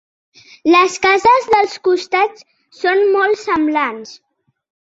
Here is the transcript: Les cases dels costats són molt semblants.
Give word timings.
Les 0.75 0.95
cases 1.03 1.45
dels 1.51 1.77
costats 1.89 2.47
són 2.81 3.07
molt 3.19 3.41
semblants. 3.45 4.19